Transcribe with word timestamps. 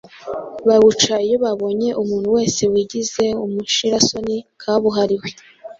bawuca 0.67 1.13
iyo 1.25 1.37
babonye 1.45 1.89
umuntu 2.01 2.27
wese 2.35 2.61
wigize 2.71 3.25
umushirasoni 3.45 4.37
kabuhariwe, 4.61 5.27